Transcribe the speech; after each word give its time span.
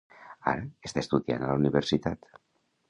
Ara, 0.51 0.63
està 0.89 1.03
estudiant 1.03 1.47
a 1.47 1.51
la 1.53 1.61
universitat. 1.65 2.31